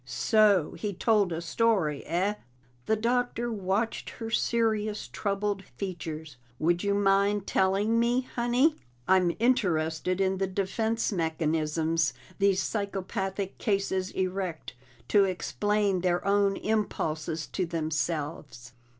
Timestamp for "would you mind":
6.57-7.45